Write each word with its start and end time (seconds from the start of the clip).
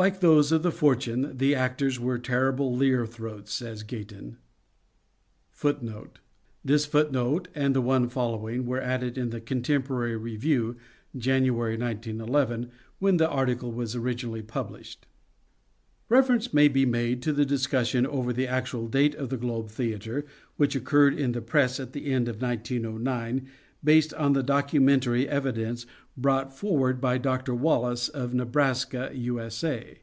Like 0.00 0.20
those 0.20 0.52
of 0.52 0.62
"The 0.62 0.70
Fortune," 0.70 1.36
the 1.38 1.56
actors 1.56 1.98
were 1.98 2.20
terrible 2.20 2.72
leer 2.72 3.04
throats, 3.04 3.52
says 3.52 3.82
Gayton.* 3.82 4.36
Go 5.60 5.68
on 5.70 5.74
a 5.88 5.90
few 5.90 6.10
* 6.36 6.64
This 6.64 6.86
footnote 6.86 7.48
and 7.52 7.74
the 7.74 7.80
one 7.80 8.08
following 8.08 8.64
were 8.64 8.80
added 8.80 9.18
in 9.18 9.30
the 9.30 9.40
Contemporary 9.40 10.16
Review, 10.16 10.76
January 11.16 11.72
191 11.72 12.30
1, 12.30 12.70
when 13.00 13.16
the 13.16 13.28
article 13.28 13.72
was 13.72 13.96
originally 13.96 14.40
published: 14.40 15.04
Reference 16.08 16.54
may 16.54 16.68
be 16.68 16.86
made 16.86 17.20
to 17.22 17.32
the 17.32 17.44
discussion 17.44 18.06
over 18.06 18.32
the 18.32 18.46
actual 18.46 18.86
date 18.86 19.16
of 19.16 19.30
The 19.30 19.36
Globe 19.36 19.68
Theatre 19.68 20.24
which 20.56 20.76
occurred 20.76 21.14
in 21.18 21.32
the 21.32 21.42
Press 21.42 21.80
at 21.80 21.92
the 21.92 22.06
end 22.06 22.28
of 22.28 22.40
1909, 22.40 23.48
based 23.84 24.12
upon 24.12 24.32
documentary 24.44 25.28
evidence 25.28 25.86
brought 26.16 26.52
forward 26.52 27.00
by 27.00 27.16
Dr. 27.16 27.54
Wallace, 27.54 28.08
of 28.08 28.34
Nebraska, 28.34 29.12
U.S.A. 29.14 30.00